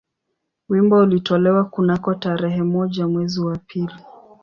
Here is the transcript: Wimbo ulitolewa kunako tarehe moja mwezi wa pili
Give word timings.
Wimbo 0.69 0.97
ulitolewa 0.99 1.63
kunako 1.65 2.13
tarehe 2.15 2.61
moja 2.63 3.07
mwezi 3.07 3.39
wa 3.41 3.57
pili 3.57 3.93